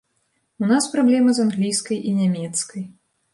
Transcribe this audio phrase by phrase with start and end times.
[0.63, 2.83] У нас праблема з англійскай і нямецкай.